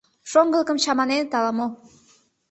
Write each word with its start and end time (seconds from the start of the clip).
Шоҥгылыкым 0.31 0.77
чаманеныт 0.83 1.31
ала-мо. 1.37 1.67